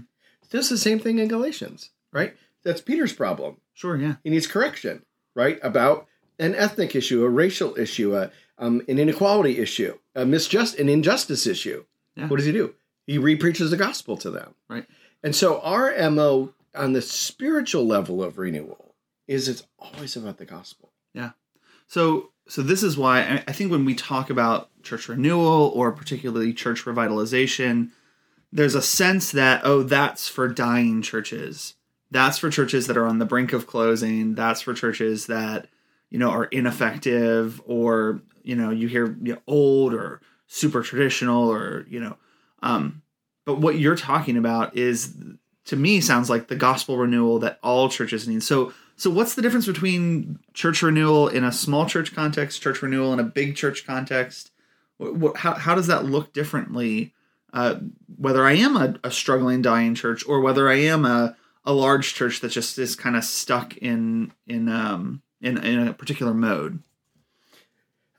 Does 0.50 0.70
the 0.70 0.78
same 0.78 1.00
thing 1.00 1.20
in 1.20 1.28
Galatians, 1.28 1.90
right? 2.14 2.36
That's 2.68 2.82
Peter's 2.82 3.14
problem. 3.14 3.58
Sure. 3.74 3.96
Yeah. 3.96 4.16
He 4.24 4.30
needs 4.30 4.46
correction, 4.48 5.04
right? 5.36 5.58
About 5.64 6.06
an 6.38 6.54
ethnic 6.54 6.96
issue, 6.96 7.24
a 7.24 7.30
racial 7.30 7.78
issue, 7.80 8.16
a, 8.16 8.30
um, 8.58 8.82
an 8.90 9.00
inequality 9.00 9.58
issue, 9.60 9.98
a 10.16 10.26
misjust, 10.26 10.78
an 10.78 10.90
injustice 10.90 11.48
issue. 11.48 11.86
Yeah. 12.16 12.28
What 12.28 12.38
does 12.38 12.46
he 12.46 12.52
do? 12.52 12.74
He 13.06 13.18
repreaches 13.18 13.72
the 13.72 13.78
gospel 13.78 14.18
to 14.18 14.30
them. 14.30 14.54
Right. 14.68 14.86
And 15.24 15.34
so 15.36 15.62
our 15.62 15.92
MO 16.10 16.54
on 16.76 16.92
the 16.94 17.02
spiritual 17.02 17.86
level 17.88 18.22
of 18.22 18.38
renewal 18.38 18.96
is 19.28 19.48
it's 19.48 19.64
always 19.80 20.16
about 20.18 20.38
the 20.38 20.46
gospel. 20.46 20.92
Yeah. 21.14 21.32
So, 21.88 22.32
so 22.50 22.62
this 22.62 22.84
is 22.84 22.98
why 22.98 23.22
I- 23.22 23.44
I 23.48 23.52
think 23.54 23.72
when 23.72 23.86
we 23.86 23.96
talk 23.96 24.30
about 24.30 24.70
church 24.84 25.08
renewal 25.08 25.72
or 25.74 25.92
particularly 25.94 26.54
church 26.54 26.84
revitalization, 26.84 27.92
there's 28.52 28.76
a 28.76 28.82
sense 28.82 29.32
that 29.32 29.62
oh, 29.64 29.84
that's 29.84 30.28
for 30.28 30.48
dying 30.50 31.02
churches. 31.02 31.76
That's 32.12 32.38
for 32.38 32.50
churches 32.50 32.88
that 32.88 32.98
are 32.98 33.06
on 33.06 33.20
the 33.20 33.26
brink 33.26 33.54
of 33.54 33.68
closing. 33.68 34.36
That's 34.36 34.62
for 34.62 34.74
churches 34.74 35.28
that 35.28 35.68
you 36.10 36.20
know 36.20 36.30
are 36.30 36.46
ineffective 36.46 37.62
or 37.66 38.22
you 38.44 38.56
know 38.56 38.70
you 38.70 38.88
hear 38.88 39.18
you 39.22 39.34
know, 39.34 39.42
old 39.48 39.94
or 39.94 40.22
super 40.48 40.82
traditional 40.82 41.52
or 41.52 41.86
you 41.90 42.00
know. 42.00 42.18
Um, 42.64 43.02
but 43.46 43.60
what 43.60 43.80
you're 43.80 43.96
talking 43.96 44.38
about 44.38 44.76
is 44.76 45.16
to 45.66 45.76
me 45.76 46.02
sounds 46.02 46.30
like 46.30 46.48
the 46.48 46.56
gospel 46.56 46.98
renewal 46.98 47.40
that 47.40 47.60
all 47.62 47.90
churches 47.90 48.28
need. 48.28 48.44
So 48.44 48.74
so 48.96 49.12
what's 49.12 49.36
the 49.36 49.44
difference 49.44 49.68
between 49.68 50.40
church 50.54 50.82
renewal 50.82 51.28
in 51.28 51.44
a 51.44 51.52
small 51.52 51.86
church 51.86 52.16
context, 52.16 52.62
church 52.62 52.82
renewal 52.82 53.14
in 53.14 53.20
a 53.20 53.24
big 53.24 53.56
church 53.56 53.86
context? 53.86 54.52
What, 54.98 55.38
how 55.38 55.54
how 55.54 55.76
does 55.76 55.88
that 55.88 56.06
look 56.06 56.34
differently? 56.34 57.14
Uh, 57.54 57.76
whether 58.18 58.46
I 58.46 58.54
am 58.54 58.76
a, 58.76 58.96
a 59.04 59.12
struggling 59.12 59.62
dying 59.62 59.96
church 59.96 60.28
or 60.28 60.42
whether 60.42 60.70
I 60.70 60.76
am 60.76 61.06
a, 61.06 61.36
a 61.68 61.74
large 61.74 62.14
church 62.16 62.40
that 62.40 62.50
just 62.50 62.80
is 62.80 62.96
kind 62.96 63.16
of 63.16 63.24
stuck 63.24 63.78
in 63.78 64.32
in 64.48 64.70
um 64.70 65.22
in, 65.42 65.58
in 65.64 65.88
a 65.88 65.94
particular 65.94 66.34
mode. 66.34 66.82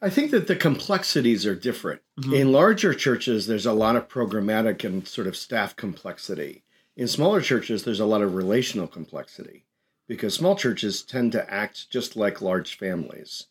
I 0.01 0.11
think 0.11 0.31
that 0.31 0.47
the 0.47 0.55
complexities 0.55 1.45
are 1.45 1.57
different. 1.57 2.03
Mhm. 2.21 2.41
In 2.41 2.53
larger 2.53 2.95
churches, 2.95 3.49
there's 3.49 3.67
a 3.67 3.73
lot 3.73 3.97
of 3.97 4.07
programmatic 4.07 4.85
and 4.85 5.09
sort 5.09 5.27
of 5.27 5.37
staff 5.37 5.75
complexity. 5.75 6.63
In 6.97 7.09
smaller 7.09 7.41
churches, 7.41 7.83
there's 7.83 7.99
a 7.99 8.07
lot 8.07 8.23
of 8.23 8.35
relational 8.35 8.87
complexity 8.87 9.65
because 10.07 10.35
small 10.35 10.55
churches 10.55 11.03
tend 11.03 11.33
to 11.33 11.53
act 11.53 11.91
just 11.91 12.17
like 12.17 12.41
large 12.41 12.77
families. 12.77 13.47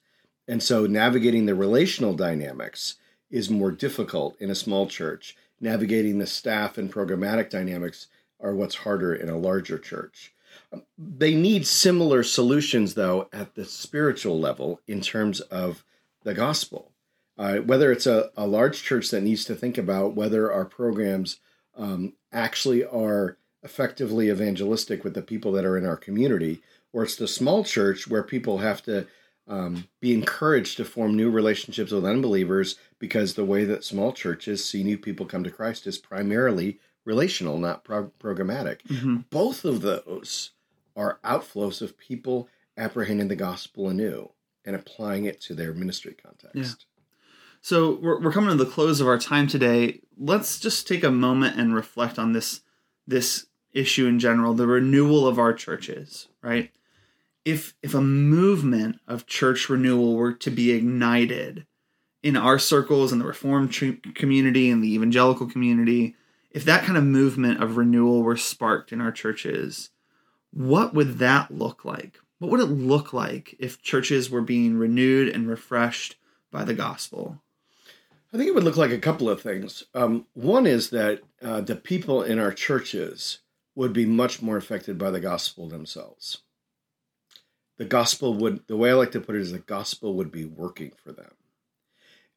And 0.48 0.64
so 0.64 0.86
navigating 0.86 1.46
the 1.46 1.56
relational 1.56 2.14
dynamics 2.14 2.96
is 3.30 3.50
more 3.50 3.72
difficult 3.72 4.40
in 4.40 4.50
a 4.50 4.56
small 4.56 4.88
church. 4.88 5.36
Navigating 5.60 6.20
the 6.20 6.28
staff 6.28 6.78
and 6.78 6.94
programmatic 6.94 7.50
dynamics 7.50 8.08
are 8.40 8.54
what's 8.54 8.76
harder 8.76 9.14
in 9.14 9.30
a 9.30 9.38
larger 9.38 9.78
church. 9.78 10.34
Um, 10.72 10.84
They 10.98 11.36
need 11.36 11.66
similar 11.66 12.24
solutions, 12.24 12.94
though, 12.94 13.30
at 13.32 13.56
the 13.56 13.66
spiritual 13.66 14.40
level 14.40 14.82
in 14.88 15.02
terms 15.02 15.40
of 15.42 15.84
the 16.24 16.34
gospel. 16.34 16.92
Uh, 17.38 17.58
whether 17.58 17.92
it's 17.92 18.08
a, 18.08 18.32
a 18.36 18.48
large 18.48 18.82
church 18.82 19.10
that 19.12 19.22
needs 19.22 19.46
to 19.46 19.56
think 19.56 19.78
about 19.78 20.16
whether 20.16 20.52
our 20.52 20.66
programs 20.66 21.40
um, 21.76 22.14
actually 22.32 22.84
are 22.84 23.38
effectively 23.62 24.30
evangelistic 24.30 25.04
with 25.04 25.14
the 25.14 25.22
people 25.22 25.52
that 25.52 25.66
are 25.66 25.78
in 25.78 25.86
our 25.86 25.98
community, 25.98 26.62
or 26.94 27.04
it's 27.04 27.16
the 27.16 27.28
small 27.28 27.64
church 27.64 28.08
where 28.08 28.24
people 28.24 28.60
have 28.60 28.82
to 28.82 29.06
um, 29.48 29.88
be 30.02 30.14
encouraged 30.14 30.78
to 30.78 30.86
form 30.86 31.16
new 31.16 31.30
relationships 31.30 31.92
with 31.92 32.06
unbelievers 32.06 32.78
because 33.00 33.34
the 33.34 33.46
way 33.46 33.64
that 33.66 33.84
small 33.84 34.12
churches 34.12 34.64
see 34.66 34.84
new 34.84 34.98
people 34.98 35.26
come 35.26 35.44
to 35.44 35.52
Christ 35.52 35.86
is 35.88 35.98
primarily 35.98 36.80
relational, 37.06 37.58
not 37.58 37.84
pro- 37.84 38.12
programmatic. 38.20 38.82
Mhm. 38.88 39.26
Both 39.30 39.64
of 39.66 39.82
those 39.82 40.52
are 40.96 41.20
outflows 41.24 41.82
of 41.82 41.98
people 41.98 42.50
apprehending 42.76 43.28
the 43.28 43.36
gospel 43.36 43.88
anew 43.90 44.32
and 44.66 44.76
applying 44.76 45.26
it 45.26 45.40
to 45.42 45.54
their 45.56 45.74
ministry 45.74 46.16
context. 46.22 46.86
So 47.62 47.96
we're, 47.96 48.20
we're 48.22 48.32
coming 48.32 48.56
to 48.58 48.64
the 48.64 48.70
close 48.70 49.00
of 49.02 49.08
our 49.08 49.18
time 49.20 49.48
today. 49.48 50.02
Let's 50.18 50.60
just 50.60 50.88
take 50.88 51.04
a 51.04 51.12
moment 51.12 51.58
and 51.58 51.74
reflect 51.74 52.18
on 52.20 52.34
this 52.34 52.62
this 53.10 53.46
issue 53.74 54.06
in 54.06 54.20
general, 54.20 54.54
the 54.54 54.68
renewal 54.68 55.28
of 55.28 55.40
our 55.40 55.54
churches, 55.54 56.28
right? 56.42 56.72
If 57.46 57.76
if 57.82 57.94
a 57.94 58.02
movement 58.02 59.00
of 59.08 59.26
church 59.28 59.70
renewal 59.70 60.16
were 60.16 60.34
to 60.34 60.50
be 60.52 60.72
ignited 60.72 61.66
in 62.24 62.36
our 62.36 62.60
circles 62.60 63.12
in 63.12 63.20
the 63.20 63.26
reformed 63.26 63.72
tr- 63.72 63.92
community 64.16 64.70
and 64.70 64.84
the 64.84 64.94
evangelical 64.94 65.48
community, 65.48 66.16
if 66.52 66.66
that 66.66 66.84
kind 66.84 66.98
of 66.98 67.04
movement 67.04 67.62
of 67.62 67.78
renewal 67.78 68.24
were 68.24 68.38
sparked 68.38 68.92
in 68.92 69.02
our 69.02 69.12
churches, 69.12 69.92
what 70.52 70.94
would 70.94 71.20
that 71.20 71.52
look 71.52 71.86
like? 71.86 72.20
What 72.40 72.52
would 72.52 72.60
it 72.60 72.66
look 72.66 73.14
like 73.14 73.56
if 73.60 73.82
churches 73.82 74.30
were 74.30 74.42
being 74.42 74.78
renewed 74.78 75.30
and 75.30 75.48
refreshed 75.48 76.18
by 76.52 76.64
the 76.64 76.74
gospel? 76.74 77.42
I 78.34 78.38
think 78.38 78.50
it 78.50 78.56
would 78.56 78.64
look 78.64 78.78
like 78.78 78.92
a 78.92 79.00
couple 79.00 79.30
of 79.30 79.42
things. 79.42 79.84
Um, 79.94 80.26
one 80.34 80.68
is 80.68 80.90
that 80.90 81.22
uh, 81.42 81.62
the 81.62 81.76
people 81.76 82.22
in 82.22 82.40
our 82.40 82.52
churches 82.52 83.40
would 83.76 83.94
be 83.94 84.06
much 84.06 84.42
more 84.42 84.58
affected 84.58 84.98
by 84.98 85.12
the 85.12 85.20
gospel 85.20 85.70
themselves. 85.70 86.40
The 87.78 87.86
gospel 87.86 88.34
would, 88.34 88.68
the 88.68 88.76
way 88.76 88.90
I 88.90 88.94
like 88.94 89.12
to 89.12 89.22
put 89.22 89.36
it 89.36 89.42
is 89.42 89.52
the 89.52 89.60
gospel 89.60 90.16
would 90.16 90.32
be 90.32 90.46
working 90.46 90.92
for 91.04 91.12
them. 91.12 91.32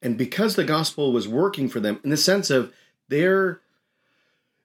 And 0.02 0.16
because 0.16 0.56
the 0.56 0.64
gospel 0.64 1.12
was 1.12 1.28
working 1.28 1.68
for 1.68 1.80
them 1.80 2.00
in 2.02 2.10
the 2.10 2.16
sense 2.16 2.50
of 2.50 2.72
they're 3.08 3.60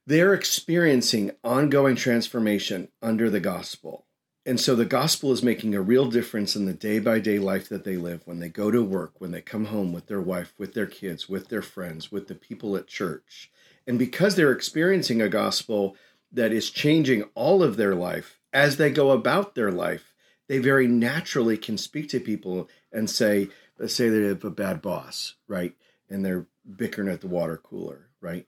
they're 0.08 0.34
experiencing 0.36 1.32
ongoing 1.44 1.96
transformation 1.96 2.90
under 3.02 3.30
the 3.30 3.40
gospel. 3.40 4.06
And 4.46 4.60
so 4.60 4.76
the 4.76 4.86
gospel 4.86 5.32
is 5.32 5.42
making 5.42 5.74
a 5.74 5.82
real 5.82 6.06
difference 6.06 6.56
in 6.56 6.66
the 6.66 6.74
day 6.74 7.00
by 7.00 7.20
day 7.20 7.40
life 7.40 7.68
that 7.70 7.84
they 7.84 7.98
live 7.98 8.22
when 8.26 8.40
they 8.40 8.50
go 8.50 8.70
to 8.70 8.84
work, 8.84 9.14
when 9.18 9.32
they 9.32 9.42
come 9.42 9.66
home 9.66 9.92
with 9.92 10.06
their 10.06 10.22
wife, 10.22 10.54
with 10.60 10.76
their 10.76 10.86
kids, 10.86 11.28
with 11.28 11.50
their 11.50 11.64
friends, 11.64 12.12
with 12.12 12.28
the 12.28 12.36
people 12.36 12.76
at 12.78 12.86
church. 12.86 13.52
And 13.88 13.98
because 13.98 14.36
they're 14.36 14.52
experiencing 14.52 15.22
a 15.22 15.30
gospel 15.30 15.96
that 16.32 16.52
is 16.52 16.70
changing 16.70 17.24
all 17.34 17.64
of 17.64 17.78
their 17.78 17.96
life 17.96 18.40
as 18.54 18.78
they 18.78 18.92
go 18.92 19.10
about 19.10 19.56
their 19.56 19.72
life, 19.72 20.14
they 20.48 20.60
very 20.60 20.88
naturally 20.88 21.58
can 21.58 21.78
speak 21.78 22.10
to 22.10 22.20
people 22.20 22.70
and 22.92 23.10
say, 23.10 23.50
let's 23.78 23.94
say 23.94 24.10
they 24.10 24.28
have 24.28 24.44
a 24.44 24.50
bad 24.50 24.82
boss, 24.82 25.36
right? 25.48 25.74
And 26.10 26.24
they're 26.24 26.46
bickering 26.76 27.10
at 27.10 27.22
the 27.22 27.28
water 27.28 27.58
cooler, 27.58 28.10
right? 28.22 28.48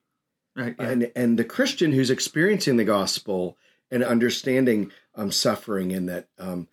Right. 0.56 0.76
yeah. 0.80 0.90
and 0.90 1.12
and 1.16 1.38
the 1.38 1.44
Christian 1.44 1.92
who's 1.92 2.10
experiencing 2.10 2.78
the 2.78 2.84
gospel 2.84 3.58
and 3.92 4.04
understanding 4.04 4.92
um, 5.16 5.32
suffering 5.32 5.94
and 5.94 6.10
that 6.10 6.30
um, 6.40 6.68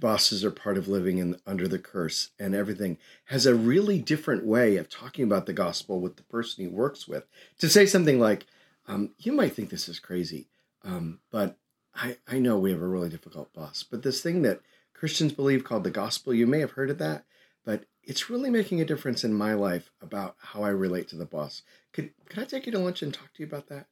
bosses 0.00 0.44
are 0.44 0.50
part 0.50 0.76
of 0.76 0.88
living 0.88 1.18
in 1.18 1.36
under 1.46 1.68
the 1.68 1.78
curse 1.78 2.30
and 2.38 2.54
everything 2.54 2.98
has 3.26 3.46
a 3.46 3.54
really 3.54 4.00
different 4.00 4.44
way 4.44 4.76
of 4.76 4.88
talking 4.88 5.24
about 5.24 5.46
the 5.46 5.52
gospel 5.52 6.00
with 6.00 6.16
the 6.16 6.24
person 6.24 6.64
he 6.64 6.68
works 6.68 7.06
with. 7.06 7.26
To 7.58 7.68
say 7.68 7.86
something 7.86 8.18
like, 8.18 8.46
um, 8.86 9.10
"You 9.18 9.32
might 9.32 9.54
think 9.54 9.70
this 9.70 9.88
is 9.88 10.00
crazy, 10.00 10.48
um, 10.82 11.20
but 11.30 11.56
I 11.94 12.16
I 12.26 12.38
know 12.38 12.58
we 12.58 12.72
have 12.72 12.82
a 12.82 12.88
really 12.88 13.08
difficult 13.08 13.52
boss, 13.52 13.84
but 13.88 14.02
this 14.02 14.20
thing 14.20 14.42
that 14.42 14.60
Christians 14.92 15.32
believe 15.32 15.64
called 15.64 15.84
the 15.84 15.90
gospel, 15.90 16.34
you 16.34 16.46
may 16.46 16.60
have 16.60 16.72
heard 16.72 16.90
of 16.90 16.98
that." 16.98 17.24
But 17.64 17.84
it's 18.02 18.30
really 18.30 18.50
making 18.50 18.80
a 18.80 18.84
difference 18.84 19.24
in 19.24 19.34
my 19.34 19.54
life 19.54 19.90
about 20.00 20.36
how 20.38 20.62
I 20.62 20.70
relate 20.70 21.08
to 21.08 21.16
the 21.16 21.26
boss. 21.26 21.62
Could 21.92 22.10
could 22.28 22.38
I 22.40 22.44
take 22.44 22.66
you 22.66 22.72
to 22.72 22.78
lunch 22.78 23.02
and 23.02 23.12
talk 23.12 23.32
to 23.34 23.42
you 23.42 23.46
about 23.46 23.68
that? 23.68 23.86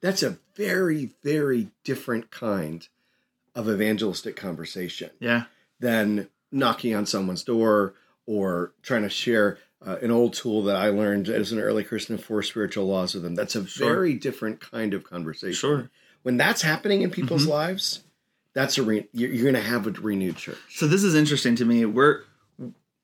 That's 0.00 0.22
a 0.22 0.38
very, 0.54 1.12
very 1.22 1.70
different 1.84 2.30
kind 2.30 2.86
of 3.54 3.68
evangelistic 3.68 4.36
conversation 4.36 5.10
yeah. 5.20 5.44
than 5.80 6.28
knocking 6.52 6.94
on 6.94 7.06
someone's 7.06 7.42
door 7.44 7.94
or 8.26 8.72
trying 8.82 9.02
to 9.02 9.08
share 9.08 9.58
uh, 9.86 9.96
an 10.02 10.10
old 10.10 10.34
tool 10.34 10.62
that 10.64 10.76
I 10.76 10.88
learned 10.90 11.28
as 11.28 11.52
an 11.52 11.60
early 11.60 11.82
Christian 11.84 12.18
Four 12.18 12.42
Spiritual 12.42 12.86
Laws 12.86 13.14
with 13.14 13.22
them. 13.22 13.34
That's 13.34 13.56
a 13.56 13.66
Sure. 13.66 13.88
very 13.88 14.14
different 14.14 14.60
kind 14.60 14.92
of 14.92 15.04
conversation. 15.04 15.54
Sure. 15.54 15.90
When 16.22 16.36
that's 16.36 16.60
happening 16.62 17.02
in 17.02 17.10
people's 17.10 17.46
Mhm. 17.46 17.50
lives, 17.50 18.02
that's 18.52 18.76
a 18.78 18.82
re- 18.82 19.08
you're, 19.12 19.30
you're 19.30 19.50
going 19.50 19.54
to 19.64 19.70
have 19.70 19.86
a 19.86 19.90
renewed 19.92 20.36
church. 20.36 20.58
So 20.74 20.86
this 20.86 21.02
is 21.04 21.14
interesting 21.14 21.56
to 21.56 21.64
me. 21.64 21.84
We're 21.86 22.22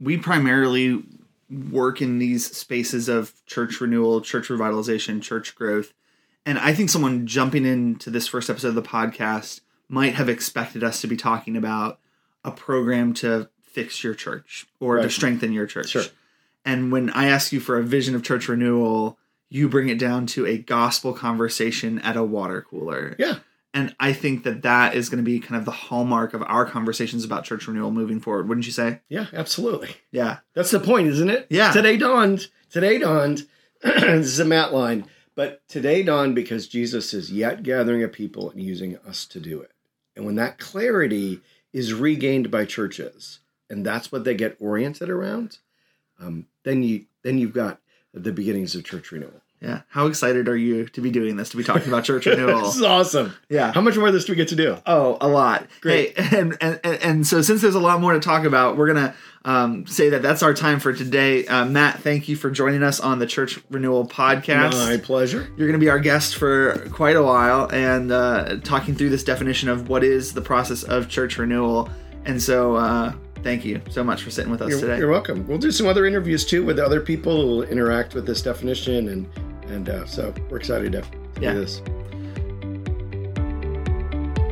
we 0.02 0.18
primarily 0.18 1.02
work 1.70 2.02
in 2.02 2.18
these 2.18 2.54
spaces 2.56 3.08
of 3.08 3.32
church 3.46 3.80
renewal, 3.80 4.20
church 4.20 4.48
revitalization, 4.48 5.22
church 5.22 5.54
growth. 5.54 5.92
And 6.44 6.58
I 6.58 6.74
think 6.74 6.90
someone 6.90 7.26
jumping 7.26 7.64
into 7.64 8.10
this 8.10 8.26
first 8.26 8.50
episode 8.50 8.68
of 8.68 8.74
the 8.74 8.82
podcast 8.82 9.60
might 9.88 10.14
have 10.14 10.28
expected 10.28 10.82
us 10.82 11.00
to 11.02 11.06
be 11.06 11.16
talking 11.16 11.56
about 11.56 12.00
a 12.44 12.50
program 12.50 13.14
to 13.14 13.48
fix 13.62 14.02
your 14.02 14.14
church 14.14 14.66
or 14.80 14.96
to 14.96 15.08
strengthen 15.08 15.52
your 15.52 15.66
church. 15.66 15.90
Sure. 15.90 16.02
And 16.64 16.90
when 16.90 17.10
I 17.10 17.26
ask 17.26 17.52
you 17.52 17.60
for 17.60 17.78
a 17.78 17.82
vision 17.82 18.14
of 18.14 18.24
church 18.24 18.48
renewal, 18.48 19.18
you 19.48 19.68
bring 19.68 19.88
it 19.88 19.98
down 19.98 20.26
to 20.28 20.46
a 20.46 20.58
gospel 20.58 21.12
conversation 21.12 22.00
at 22.00 22.16
a 22.16 22.24
water 22.24 22.62
cooler. 22.62 23.14
Yeah. 23.18 23.38
And 23.74 23.94
I 23.98 24.12
think 24.12 24.44
that 24.44 24.62
that 24.62 24.94
is 24.94 25.08
going 25.08 25.24
to 25.24 25.28
be 25.28 25.40
kind 25.40 25.58
of 25.58 25.64
the 25.64 25.70
hallmark 25.70 26.34
of 26.34 26.42
our 26.42 26.66
conversations 26.66 27.24
about 27.24 27.44
church 27.44 27.66
renewal 27.66 27.90
moving 27.90 28.20
forward, 28.20 28.48
wouldn't 28.48 28.66
you 28.66 28.72
say? 28.72 29.00
Yeah, 29.08 29.26
absolutely. 29.32 29.96
Yeah. 30.10 30.38
That's 30.54 30.70
the 30.70 30.80
point, 30.80 31.08
isn't 31.08 31.30
it? 31.30 31.46
Yeah. 31.48 31.72
Today 31.72 31.96
dawned. 31.96 32.48
Today 32.70 32.98
dawned. 32.98 33.46
this 33.82 34.26
is 34.26 34.38
a 34.38 34.44
Matt 34.44 34.74
line. 34.74 35.06
But 35.34 35.66
today 35.68 36.02
dawned 36.02 36.34
because 36.34 36.68
Jesus 36.68 37.14
is 37.14 37.32
yet 37.32 37.62
gathering 37.62 38.02
a 38.02 38.08
people 38.08 38.50
and 38.50 38.60
using 38.62 38.98
us 39.06 39.24
to 39.26 39.40
do 39.40 39.62
it. 39.62 39.70
And 40.14 40.26
when 40.26 40.34
that 40.34 40.58
clarity 40.58 41.40
is 41.72 41.94
regained 41.94 42.50
by 42.50 42.66
churches, 42.66 43.38
and 43.70 43.86
that's 43.86 44.12
what 44.12 44.24
they 44.24 44.34
get 44.34 44.58
oriented 44.60 45.08
around, 45.08 45.58
um, 46.20 46.46
then 46.64 46.82
you 46.82 47.06
then 47.22 47.38
you've 47.38 47.54
got 47.54 47.80
the 48.12 48.32
beginnings 48.32 48.74
of 48.74 48.84
church 48.84 49.10
renewal. 49.10 49.40
Yeah. 49.62 49.82
How 49.88 50.06
excited 50.06 50.48
are 50.48 50.56
you 50.56 50.86
to 50.88 51.00
be 51.00 51.10
doing 51.10 51.36
this, 51.36 51.50
to 51.50 51.56
be 51.56 51.62
talking 51.62 51.86
about 51.86 52.04
church 52.04 52.26
renewal? 52.26 52.60
this 52.62 52.76
is 52.76 52.82
awesome. 52.82 53.34
Yeah. 53.48 53.72
How 53.72 53.80
much 53.80 53.96
more 53.96 54.08
of 54.08 54.12
this 54.12 54.24
do 54.24 54.32
we 54.32 54.36
get 54.36 54.48
to 54.48 54.56
do? 54.56 54.76
Oh, 54.86 55.18
a 55.20 55.28
lot. 55.28 55.66
Great. 55.80 56.18
Hey, 56.18 56.40
and, 56.40 56.58
and 56.60 56.80
and 56.84 57.26
so 57.26 57.42
since 57.42 57.62
there's 57.62 57.76
a 57.76 57.80
lot 57.80 58.00
more 58.00 58.12
to 58.12 58.20
talk 58.20 58.44
about, 58.44 58.76
we're 58.76 58.88
gonna 58.88 59.14
um, 59.44 59.86
say 59.86 60.10
that 60.10 60.22
that's 60.22 60.42
our 60.42 60.54
time 60.54 60.80
for 60.80 60.92
today. 60.92 61.46
Uh, 61.46 61.64
Matt, 61.64 62.00
thank 62.00 62.28
you 62.28 62.36
for 62.36 62.50
joining 62.50 62.82
us 62.82 63.00
on 63.00 63.18
the 63.18 63.26
Church 63.26 63.58
Renewal 63.70 64.06
podcast. 64.06 64.72
My 64.72 64.96
pleasure. 64.96 65.48
You're 65.56 65.68
going 65.68 65.78
to 65.78 65.84
be 65.84 65.90
our 65.90 65.98
guest 65.98 66.36
for 66.36 66.88
quite 66.90 67.16
a 67.16 67.22
while 67.22 67.68
and 67.72 68.12
uh, 68.12 68.58
talking 68.62 68.94
through 68.94 69.10
this 69.10 69.24
definition 69.24 69.68
of 69.68 69.88
what 69.88 70.04
is 70.04 70.32
the 70.32 70.42
process 70.42 70.84
of 70.84 71.08
church 71.08 71.38
renewal. 71.38 71.90
And 72.24 72.40
so, 72.40 72.76
uh, 72.76 73.12
thank 73.42 73.64
you 73.64 73.80
so 73.90 74.04
much 74.04 74.22
for 74.22 74.30
sitting 74.30 74.52
with 74.52 74.62
us 74.62 74.70
You're, 74.70 74.80
today. 74.80 74.98
you're 74.98 75.10
welcome. 75.10 75.46
We'll 75.48 75.58
do 75.58 75.72
some 75.72 75.88
other 75.88 76.06
interviews 76.06 76.44
too 76.44 76.64
with 76.64 76.78
other 76.78 77.00
people 77.00 77.40
who 77.40 77.46
will 77.48 77.62
interact 77.64 78.14
with 78.14 78.26
this 78.26 78.42
definition, 78.42 79.08
and 79.08 79.28
and 79.68 79.88
uh, 79.88 80.06
so 80.06 80.32
we're 80.50 80.58
excited 80.58 80.92
to, 80.92 81.00
to 81.02 81.08
Yeah. 81.40 81.52
do 81.54 81.60
this. 81.60 81.80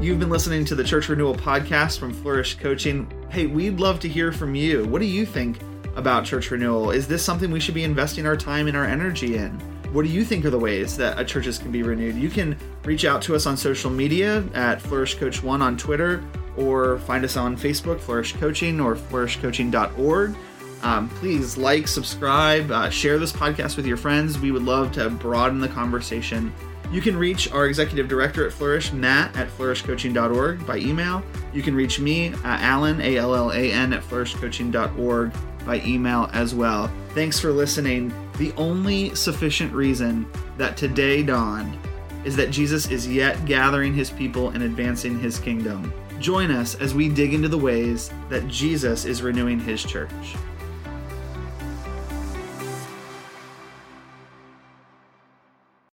You've 0.02 0.18
been 0.18 0.30
listening 0.30 0.64
to 0.64 0.74
the 0.74 0.82
Church 0.84 1.08
Renewal 1.10 1.34
podcast 1.34 1.98
from 1.98 2.12
Flourish 2.14 2.56
Coaching. 2.58 3.06
Hey, 3.28 3.46
we'd 3.46 3.78
love 3.78 4.00
to 4.00 4.08
hear 4.08 4.32
from 4.32 4.54
you. 4.54 4.86
What 4.86 5.00
do 5.00 5.06
you 5.06 5.26
think 5.26 5.58
about 5.94 6.24
church 6.24 6.50
renewal? 6.50 6.90
Is 6.90 7.06
this 7.06 7.22
something 7.22 7.50
we 7.50 7.60
should 7.60 7.74
be 7.74 7.84
investing 7.84 8.24
our 8.26 8.36
time 8.36 8.66
and 8.66 8.76
our 8.76 8.86
energy 8.86 9.36
in? 9.36 9.50
What 9.92 10.06
do 10.06 10.08
you 10.08 10.24
think 10.24 10.44
are 10.46 10.50
the 10.50 10.58
ways 10.58 10.96
that 10.96 11.20
a 11.20 11.24
churches 11.24 11.58
can 11.58 11.70
be 11.70 11.82
renewed? 11.82 12.14
You 12.16 12.30
can 12.30 12.56
reach 12.84 13.04
out 13.04 13.20
to 13.22 13.34
us 13.34 13.44
on 13.44 13.56
social 13.58 13.90
media 13.90 14.42
at 14.54 14.80
Flourish 14.80 15.16
Coach 15.16 15.42
One 15.42 15.60
on 15.60 15.76
Twitter, 15.76 16.22
or 16.56 16.98
find 17.00 17.22
us 17.24 17.36
on 17.36 17.56
Facebook, 17.56 18.00
Flourish 18.00 18.32
Coaching, 18.36 18.80
or 18.80 18.94
flourishcoaching.org. 18.96 20.34
Um, 20.82 21.08
please 21.08 21.56
like, 21.56 21.86
subscribe, 21.88 22.70
uh, 22.70 22.90
share 22.90 23.18
this 23.18 23.32
podcast 23.32 23.76
with 23.76 23.86
your 23.86 23.96
friends. 23.96 24.38
We 24.38 24.50
would 24.50 24.62
love 24.62 24.92
to 24.92 25.10
broaden 25.10 25.60
the 25.60 25.68
conversation. 25.68 26.52
You 26.90 27.00
can 27.00 27.16
reach 27.16 27.52
our 27.52 27.66
executive 27.66 28.08
director 28.08 28.46
at 28.46 28.52
Flourish, 28.52 28.92
Matt, 28.92 29.36
at 29.36 29.48
flourishcoaching.org 29.48 30.66
by 30.66 30.78
email. 30.78 31.22
You 31.52 31.62
can 31.62 31.74
reach 31.74 32.00
me, 32.00 32.32
uh, 32.32 32.38
Allan, 32.44 33.00
A 33.00 33.16
L 33.16 33.34
L 33.34 33.52
A 33.52 33.72
N, 33.72 33.92
at 33.92 34.02
flourishcoaching.org 34.02 35.32
by 35.64 35.80
email 35.82 36.28
as 36.32 36.54
well. 36.54 36.90
Thanks 37.10 37.38
for 37.38 37.52
listening. 37.52 38.12
The 38.38 38.52
only 38.56 39.14
sufficient 39.14 39.72
reason 39.72 40.26
that 40.56 40.76
today 40.76 41.22
dawned 41.22 41.76
is 42.24 42.34
that 42.36 42.50
Jesus 42.50 42.90
is 42.90 43.06
yet 43.06 43.44
gathering 43.44 43.94
his 43.94 44.10
people 44.10 44.50
and 44.50 44.62
advancing 44.62 45.18
his 45.18 45.38
kingdom. 45.38 45.92
Join 46.18 46.50
us 46.50 46.74
as 46.74 46.94
we 46.94 47.08
dig 47.08 47.34
into 47.34 47.48
the 47.48 47.58
ways 47.58 48.10
that 48.28 48.46
Jesus 48.48 49.04
is 49.04 49.22
renewing 49.22 49.58
his 49.60 49.82
church. 49.82 50.36